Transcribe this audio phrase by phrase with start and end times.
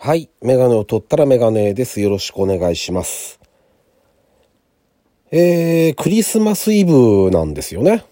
[0.00, 0.30] はい。
[0.42, 2.00] メガネを取ったらメガネです。
[2.00, 3.40] よろしくお願いします。
[5.32, 8.04] えー、クリスマスイブなんですよね。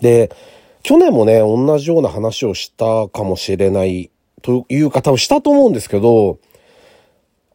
[0.00, 0.32] で、
[0.82, 4.10] 去年もね、同じような話をしたかもしれない
[4.42, 6.40] という方をしたと思うんですけど、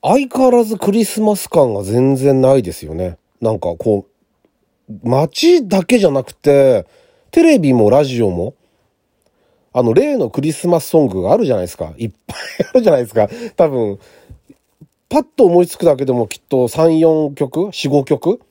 [0.01, 3.17] 相変わらずクリスマス感が全然ないですよね。
[3.41, 4.07] なんかこ
[4.87, 6.87] う、街だけじゃなくて、
[7.31, 8.53] テレビもラジオも、
[9.77, 11.93] あの、例のクリスマスソングがあるじゃないですか。
[11.99, 12.37] いっぱい
[12.67, 13.29] あるじゃないですか。
[13.55, 13.99] 多分、
[15.07, 18.41] パッと思いつくだけでもきっと3、4曲 ?4、5曲？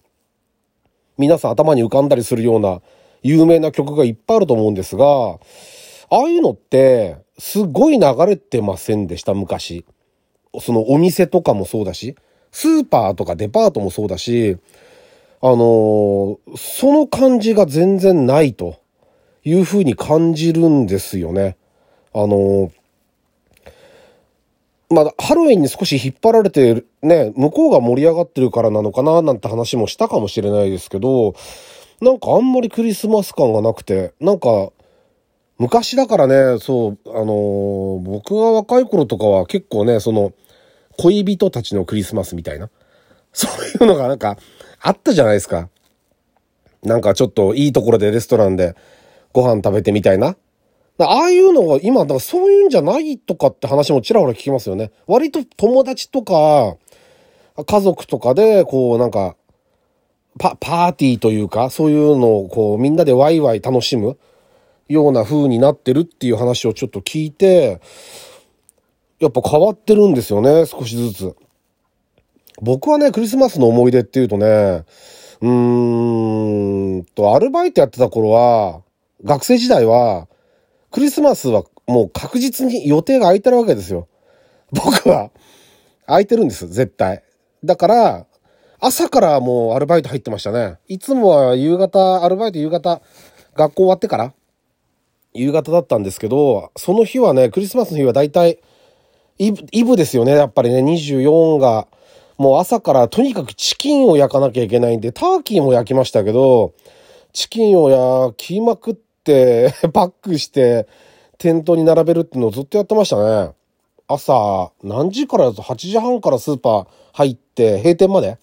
[1.18, 2.80] 皆さん頭に浮かんだりするような
[3.24, 5.38] 有名な曲がいっぱいあると思うんですが、あ
[6.10, 9.84] あいうのって、すごい流れてませんでした、昔。
[10.60, 12.14] そのお店とかもそうだし、
[12.52, 14.58] スーパーとかデパートもそうだし、
[15.42, 18.80] あのーその感じが全然ないと
[19.46, 21.56] いうふうに感じるんですよね。
[22.12, 22.72] あの
[24.90, 31.34] まあ、ハロウィンに少し引っ張られてね、向こうが盛り上がってるからなのかななんて話もしたかもしれないですけど、
[32.00, 34.72] なんかあんまりクリスマス感がなくて、なんか、
[35.58, 40.32] 昔だからね、そう、あのー僕が若い頃とかは結構ね、その、
[40.98, 42.68] 恋人たちのクリスマスみたいな、
[43.32, 44.36] そういうのがなんか
[44.80, 45.68] あったじゃないですか。
[46.82, 48.76] なんかちょっといいところでレストランで
[49.36, 50.34] ご飯食べてみたいな。
[50.98, 54.90] ああいうのが今、だからそういうんじゃないとかって話もちらほら聞きますよね。
[55.06, 56.76] 割と友達とか、
[57.66, 59.36] 家族とかで、こうなんか、
[60.38, 64.16] パ、パーティーというか、そういうのをこうみんなでワイワイ楽しむ
[64.88, 67.80] ような風になってるっていう話をちょっと聞いて、
[69.20, 71.36] やっぱ変わってるんですよね、少しずつ。
[72.62, 78.80] 僕はね、クリスマスの思い出っていうとね、うーんと、アルバイトやってた頃は、
[79.24, 80.28] 学生時代は、
[80.90, 84.08] クリスマスはもう確実に予定が空いてるわけですよ。
[84.72, 85.30] 僕は、
[86.06, 87.22] 空いてるんです、絶対。
[87.64, 88.26] だから、
[88.78, 90.76] 朝からもうアルバイト入ってましたね。
[90.86, 93.00] いつもは夕方、アルバイト夕方、
[93.54, 94.34] 学校終わってから、
[95.32, 98.58] 夕方だったんですけど、その日はね、クリスマスの日は大体、
[99.38, 101.86] イブ、イブですよね、やっぱりね、24が、
[102.38, 106.74] もう朝からとにかくチキンを焼かなきゃいけないんで、ターキーも焼きましたけど、
[107.32, 107.90] チキンを
[108.30, 108.96] 焼きまくっ、
[109.92, 110.86] パ ックして、
[111.38, 113.16] 店頭に並べるっていうのをずっとやってました
[113.46, 113.52] ね。
[114.08, 118.38] 朝、何時からだと8時半からスーパー入って、閉店まで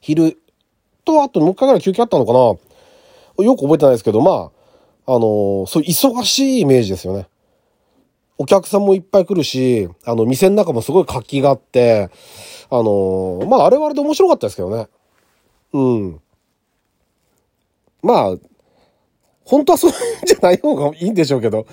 [0.00, 0.38] 昼
[1.04, 4.52] と、あともう一回ぐらい休憩あったのかなよく覚えてないですけど、ま
[5.06, 7.26] あ、あのそういう忙しいイメージですよね。
[8.36, 12.10] お客さんもいっぱい来るし、あの、店の中もすごい活気があって、
[12.68, 14.88] あのまあ、あれはあれで面白かったですけどね。
[15.72, 16.20] うん。
[18.02, 18.36] まあ、
[19.44, 19.92] 本当はそう
[20.26, 21.66] じゃない方がいいんでしょうけど、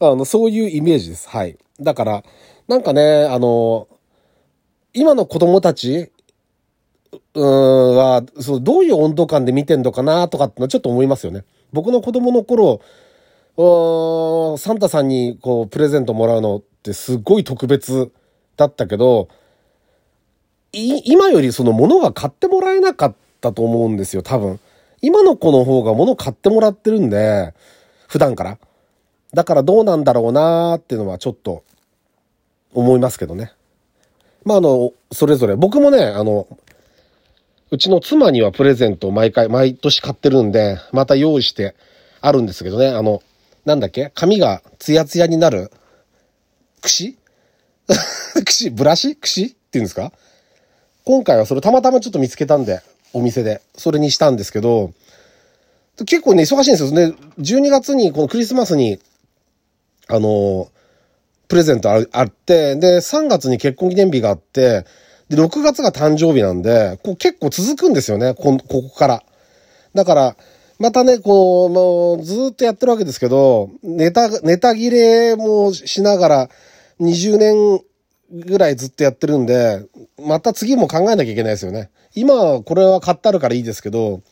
[0.00, 1.28] あの、そういうイメージです。
[1.28, 1.56] はい。
[1.80, 2.24] だから、
[2.68, 3.88] なんかね、あの、
[4.92, 6.10] 今の子供たち、
[7.34, 11.44] うーん、は、そう、どういう温度感で見てんのかなとかってのはちょっと思いますよね。
[11.72, 12.80] 僕の子供の頃、
[13.56, 18.10] うーんサンタさんにこう、プレゼントもらうのってすごい特別
[18.56, 19.28] だったけど、
[20.72, 24.60] い、今よりその物が買ってもらえなかったと思うんですよ、多分。
[25.06, 27.54] 今の子の方が物買ってもらってるんで、
[28.08, 28.58] 普段から。
[29.32, 31.62] だからどうなんだろうなーっていうのはちょっと
[32.74, 33.52] 思いますけどね。
[34.44, 35.54] まあ、あの、それぞれ。
[35.54, 36.48] 僕もね、あの、
[37.70, 41.76] うちの妻にはプレゼントを毎回、毎年買ってるんで、また用意して
[42.20, 42.88] あるんですけどね。
[42.88, 43.22] あの、
[43.64, 44.10] なんだっけ？
[44.12, 45.70] 髪がツヤツヤになる
[46.80, 47.16] 櫛？
[48.44, 48.70] 櫛？
[48.70, 49.14] ブラシ？
[49.14, 49.46] 櫛？
[49.46, 50.12] っていうんですか？
[51.04, 52.80] 今回はそれたまたまちょっと見つけたんで、
[53.16, 53.62] お店で。
[53.76, 54.92] それにしたんですけど、
[56.04, 56.90] 結構ね、忙しいんですよ。
[56.90, 59.00] ね、12月にこのクリスマスに、
[60.08, 60.68] あの、
[61.48, 64.84] プレゼントああって、で、3月に結婚記念日があって、
[65.30, 69.22] で、6月が誕生日なんで、こう結構続くんですよね、こ、ここから。
[69.94, 70.36] だから、
[70.78, 76.50] またね、こう、もう、ずっとやってるわけですけど、ネタ、ネタ切れもしながら、
[77.00, 77.80] 20年
[78.30, 79.84] ぐらいずっとやってるんで、
[80.18, 81.90] また次も考えなきゃいけないですよね。
[82.14, 84.22] 今これは買ってあるからいいですけど、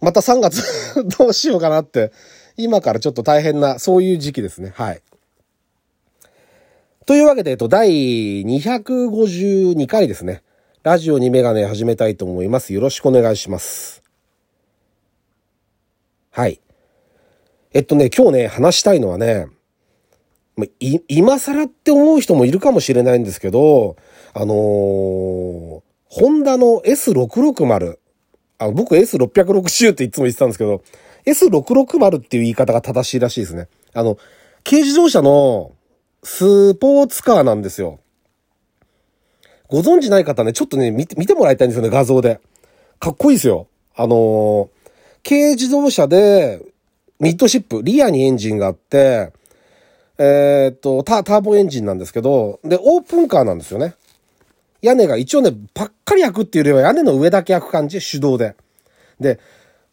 [0.00, 0.62] また3月
[1.18, 2.12] どうしようかなって、
[2.56, 4.72] 今からちょっと大変な、そういう時期ですね。
[4.74, 5.02] はい。
[7.06, 10.42] というわけで、えっと、第252回ですね。
[10.82, 12.72] ラジオにメガネ始めたいと思います。
[12.74, 14.02] よろしくお願いします。
[16.30, 16.60] はい。
[17.72, 19.48] えっとね、今日ね、話したいのはね、
[20.80, 23.96] い今更って思う人もいるかもしれないんですけど、
[24.32, 25.82] あのー、ホ
[26.30, 27.98] ンダの S660、
[28.58, 30.82] あ僕 S660 っていつも言ってたんですけど、
[31.26, 33.68] S660 っていう言い方が正しいらしいですね。
[33.94, 34.16] あの、
[34.62, 35.72] 軽自動車の
[36.22, 37.98] スポーツカーなんですよ。
[39.68, 42.40] ご存知ない方ね、ちょっとね、見て、見てもらいたいんですよね、画像で。
[43.00, 43.66] かっこいいですよ。
[43.96, 44.68] あのー、
[45.28, 46.60] 軽自動車で、
[47.18, 49.32] ミッドシップ、リアにエンジンがあって、
[50.18, 53.94] えー、っと、ターボエンジンなんですけど、で、オープンカーなんですよね。
[54.80, 58.54] 屋根が一応ね、パッカリ開くっていうよりは屋根の上だけ開く感じ、手動で。
[59.18, 59.40] で、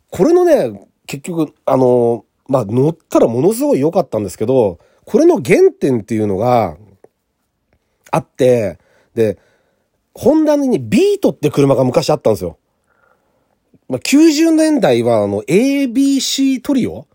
[0.09, 6.77] これのね、結局、あの、まあ、乗ったらものすごい良かったんですけど、これの原点っていうのが
[8.11, 8.77] あって、
[9.15, 9.39] で、
[10.13, 12.57] ホンダにビートって車が昔あったんですよ。
[13.87, 17.07] まあ、90年代はあの ABC トリオ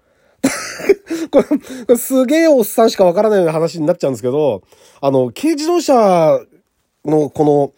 [1.30, 1.44] こ
[1.88, 4.62] れ、すげえおっさんしかわからないような話になっちゃうんですけど、
[5.00, 6.40] あの、軽自動車
[7.04, 7.72] のこの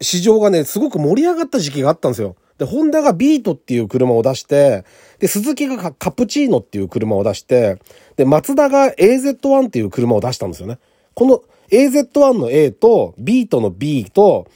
[0.00, 2.36] 市場がね、すごく盛り上がった時期があったんですよ。
[2.58, 4.84] で、ホンダがビートっていう車を出して、
[5.18, 7.78] で、鈴木がカプチーノっていう車を出して、
[8.16, 10.78] で、マツダが AZ1 っていう車を出したんですよね。
[11.14, 14.46] この AZ1 の A と、ビートの B と、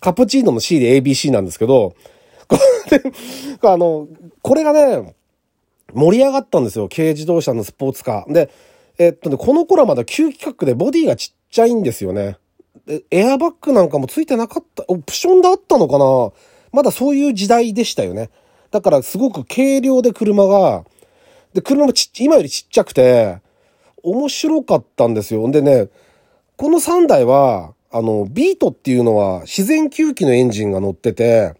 [0.00, 1.94] カプチーノの C で ABC なんですけど、
[3.62, 4.08] あの、
[4.42, 5.14] これがね、
[5.94, 6.88] 盛り上がったんですよ。
[6.88, 8.32] 軽自動車のスポーツカー。
[8.32, 8.50] で、
[8.98, 12.36] えっとね、この頃はまだ旧規格でボディがちっちゃいんですよね。
[13.10, 16.32] エアバッグなんかもついてなかった、オプションであったのかな？
[16.72, 18.30] まだそういう時代でしたよね。
[18.70, 20.84] だからすごく軽量で車が、
[21.54, 23.38] で、車もち今よりちっちゃくて、
[24.02, 25.50] 面白かったんですよ。
[25.50, 25.88] でね、
[26.56, 31.54] この3台は、あの、ビートっていうのは自然吸気のエンジンが乗ってて、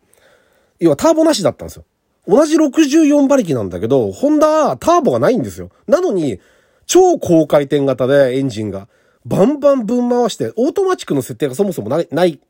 [0.81, 1.85] 要はターボなしだったんですよ。
[2.27, 5.71] 同じ64馬力なんだけど、ホンダはターボがないんですよ。
[5.87, 6.41] なのに、
[6.87, 8.89] 超高回転型でエンジンが
[9.25, 12.41] バンバンぶん回して、オートマチックの設定がそもそもない、ない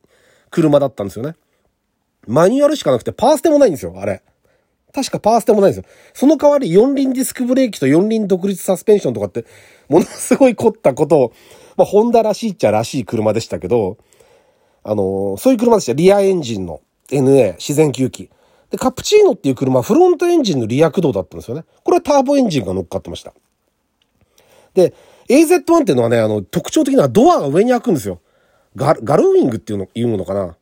[0.50, 1.36] 車だったんですよね。
[2.26, 4.22] マニュアルしかなくてパワステもないんですよ、あれ。
[4.92, 5.92] 確かパワステもないんですよ。
[6.14, 9.44] その代わり四輪ディスクブレーキと四輪独立サスペンションとかって、
[9.88, 11.32] ものすごい凝ったことを、
[11.76, 13.98] まあ、ホンダらしいっちゃらしい車でしたけど、
[14.84, 15.92] あのー、そういう車でした。
[15.94, 16.80] リアエンジンの
[17.10, 18.30] NA、自然吸気。
[18.70, 21.64] で、カプチーノっていう車はフロントエンジンのリア駆動だったんですよね。
[21.82, 23.32] これはターボエンジンが乗っかってました。
[24.74, 24.94] で、
[25.28, 28.20] AZ1 っていうのはね、あの、特徴的なドアが上に開くんですよ。
[28.76, 30.56] ガガルウィングっていうの、言うものかな。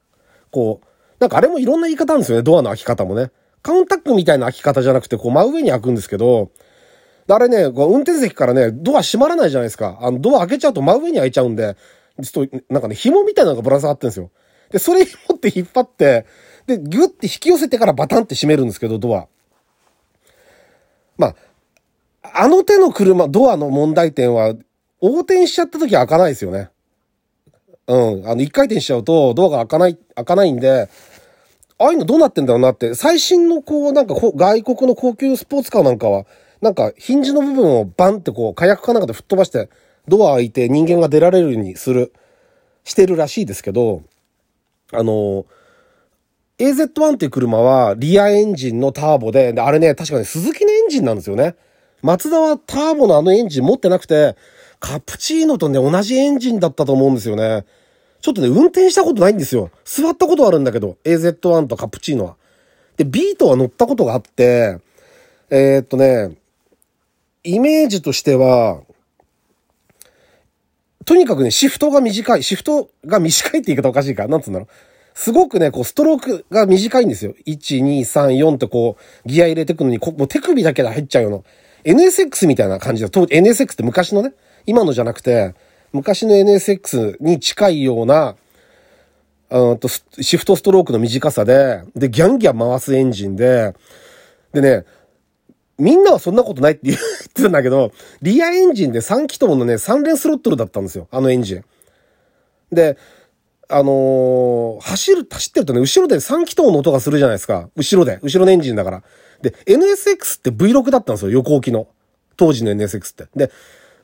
[0.50, 0.86] こう、
[1.18, 3.30] なんかあれもいろんな言い方あるんですよね、ドアの開き方もね。
[3.62, 6.50] カウンタックみたいな開き方じゃなくて、こう真上に開くんですけど、
[7.28, 9.98] あれね、こう運転席からね、ドア閉まらないじゃないですか。
[10.02, 11.76] あの、ドア開けちゃうと真上に開いちゃうんで、
[12.22, 14.30] ちょっと、なんかね、紐みたいなのがぶら下がってるんですよ。
[14.70, 16.26] で、それ持って引っ張って、
[16.66, 19.26] で、ギュッて引き寄せてからバタンって閉めるんですけど、ドア。
[21.18, 21.34] まあ、
[22.34, 24.54] あの手の車、ドアの問題点は、
[25.00, 26.70] 横転しちゃった時は開かないですよね。
[27.88, 28.28] うん。
[28.28, 30.88] あの、一回転しちゃうと、ドアが開かない、開かないんで、
[31.78, 36.26] ああいうのどうなってんだろうなって、最新のこう、なんか外国の高級スポーツカーなんかは、
[36.60, 39.68] なんかヒンジの部分をバンってこう、火薬かなんかで吹っ飛ばして、
[40.06, 42.12] ドア開いて人間が出られるようにする、
[42.84, 44.02] してるらしいですけど、
[44.92, 45.44] あの、
[46.58, 51.56] AZ1 っていう車はリアエンジンのターボで、で、あれね、確かに鈴木のエンジンなんですよね。
[52.02, 54.36] マツダはターボのあのエンジン持ってなくて、
[54.80, 57.64] カプチーノとね、同じエンジンだったと思うんですよね。
[58.20, 59.70] ちょっとね、運転したことないんですよ。
[59.84, 62.36] 座ったことはあるんだけど、AZ1 とカプチーノは。
[62.96, 64.78] で、ビートは乗ったことがあって、
[65.50, 66.36] えー、っとね、
[67.44, 68.82] イメージとしては、
[71.04, 72.42] とにかくね、シフトが短い。
[72.44, 74.28] シフトが短いって言い方おかしいか？
[74.28, 74.68] なんつうんだろう？
[75.14, 77.34] すごくね、こう、ストロークが短いんですよ。
[77.46, 81.38] 1、2、3、4ってこう、ギア入れてくのに、こもう手首だけで入っちゃうような。
[81.84, 83.10] NSX みたいな感じだ。
[83.10, 84.32] 当 NSX って昔のね、
[84.66, 85.54] 今のじゃなくて、
[85.92, 88.36] 昔の NSX に近いような、
[89.50, 93.74] うんと、シフトストロークの短さで、で、ギャンギャン回すエンジンで、
[94.52, 94.84] でね、
[95.78, 96.98] みんなはそんなことないって言っ
[97.34, 97.92] てたんだけど、
[98.22, 101.08] リアエンジンで3気筒のね、3連スロットルだったんですよ。
[101.10, 101.64] あのエンジン。
[102.70, 102.96] で、
[103.72, 107.70] あのー、走る、走ってるとね、後ろで3気筒の音がするじゃないですか。
[107.74, 108.18] 後ろで。
[108.22, 109.02] 後ろのエンジンだから。
[109.40, 111.30] で、NSX って V6 だったんですよ。
[111.30, 111.88] 横置きの。
[112.36, 113.28] 当時の NSX って。
[113.34, 113.50] で、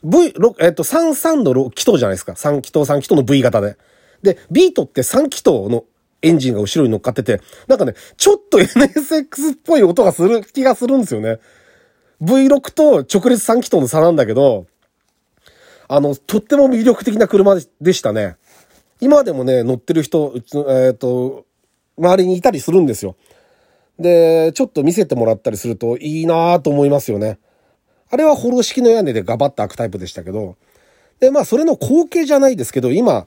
[0.04, 2.32] V6、えっと、33の6気筒じゃないですか。
[2.32, 3.76] 3気筒、3気筒の V 型で。
[4.22, 5.84] で、ビートって3気筒の
[6.22, 11.38] エンジンが後ろに乗っかってて、なんかね、ちょっと NSX っぽい音がする気がするんですよね。
[12.20, 14.66] V6 と直列3気筒の差なんだけど、
[15.88, 18.36] あの、とっても魅力的な車でしたね。
[19.00, 21.46] 今でもね、乗ってる人、えっ、ー、と、
[21.98, 23.16] 周りにいたりするんですよ。
[23.98, 27.38] で、ちょっと見せてもらったりするといいなぁと思いますよね。
[28.10, 30.56] あれはホロ式の屋根でガバッと開くタイプでしたけど、
[31.20, 33.26] で、まあ、それの後継じゃないですけど、今、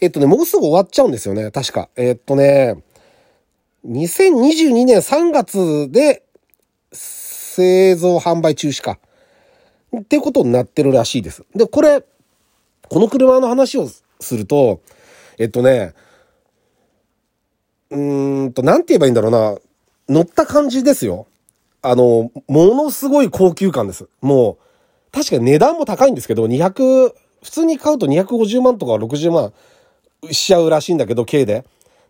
[0.00, 1.88] えっとね、もうすぐ終わっちゃうんですよね、確か。
[1.96, 2.82] えっとね、
[3.86, 6.22] 2022年3月で
[6.92, 8.98] 製造販売中止か。
[9.96, 11.44] ってことになってるらしいです。
[11.54, 12.02] で、これ、
[12.88, 13.88] この車の話を
[14.20, 14.80] すると、
[15.38, 15.94] えっとね、
[17.90, 19.56] うーんと、なんて言えばいいんだろうな。
[20.08, 21.26] 乗った感じですよ。
[21.82, 24.08] あの、ものすごい高級感です。
[24.20, 27.12] もう、確かに値段も高いんですけど、200、
[27.42, 29.52] 普通に買うと250万とか60万
[30.30, 31.64] しちゃうらしいんだけど、軽で。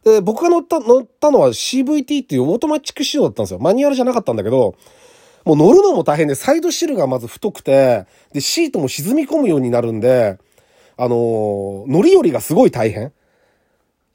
[0.04, 3.58] で、僕が乗った、乗ったのは CVT っていうオートマチック仕様だったんですよ。
[3.60, 4.74] マニュアルじゃなかったんだけど、
[5.44, 10.38] もう乗るのも大変で、サイドシルがまず太くて、で、シートも沈み込むようになるんで、
[11.02, 13.12] あのー、乗り降りがすごい大変。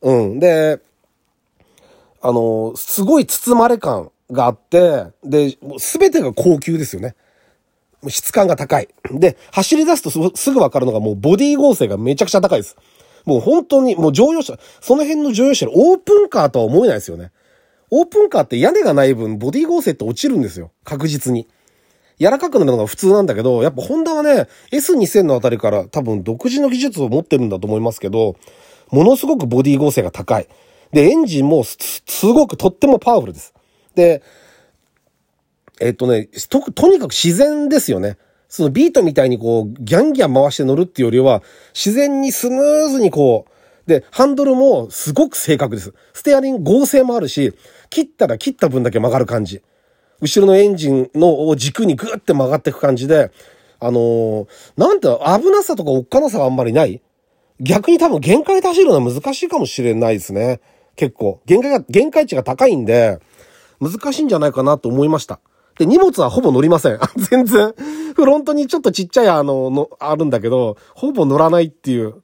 [0.01, 0.39] うん。
[0.39, 0.79] で、
[2.21, 7.15] あのー、すごい包まれ感があって、で、すべてが高級ですよね。
[8.07, 8.87] 質感が高い。
[9.11, 12.77] で、走り出すとすぐわかるのがもうボディ合成がめちゃくちゃ高いです。
[13.25, 17.31] もう本当に、もう乗用車、その辺の乗用車のオープンカーとは思えないですよね。
[17.91, 20.71] オープンカーって屋根がない分、ボディ合成って落ちるんですよ。
[20.85, 21.49] 確実に。
[22.19, 28.35] 柔らかくなるのが普通なんだけど、やっぱホンダはね、S2000 のあたりから多分独自の技術を持ってるんだと思いますけど、
[28.91, 30.47] ものすごくボディ合成が高い。
[30.91, 33.53] で、エンジンもすごくとってもパワフルです。
[33.95, 34.23] で、
[35.79, 38.17] えっとね、と、とにかく自然ですよね。
[38.49, 41.43] そのビートみたいにこう、ギャンギャン回して乗るっていうよりは、
[41.73, 45.93] 自然にスムーズにこう、で、ハンドルもすごく正確です。
[46.13, 47.53] ステアリング合成もあるし、
[47.89, 49.61] 切ったら切った分だけ曲がる感じ。
[50.21, 53.31] 後ろのエンジンの軸にグーって曲がっていく感じで、
[53.79, 54.47] あのー、
[54.77, 57.01] なんて危なさとかおっかなさがあんまりない？
[57.59, 60.59] 逆に多分限界で走るのは難しいかもしれないですね。
[60.95, 61.41] 結構。
[61.45, 63.19] 限界が、限界値が高いんで、
[63.79, 65.39] 難しいんじゃないかなと思いました。
[65.77, 66.99] で、荷物はほぼ乗りません。
[67.17, 67.73] 全然。
[68.15, 72.15] フロントにちょっとちっちゃいあの、の、あるんだけど、ほぼ乗らないっていう。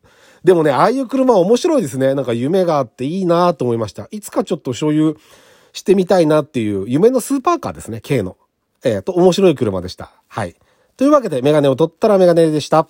[0.43, 2.15] でもね、ああいう車面白いですね。
[2.15, 4.07] なんか夢があっていいなと思いました。
[4.11, 5.15] いつかちょっと所有
[5.73, 7.99] してみたいなっていう夢のスーパーカーですね。
[8.01, 8.37] K の。
[8.83, 10.11] えっ、ー、と、面白い車でした。
[10.27, 10.55] はい。
[10.95, 12.87] というわけで、メガネを取ったらメガネでした。